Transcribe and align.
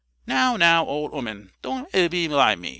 "Now, 0.25 0.57
now, 0.57 0.83
old 0.83 1.13
'oman, 1.13 1.51
don't 1.61 1.87
'ee 1.93 2.07
belie 2.07 2.55
me. 2.55 2.69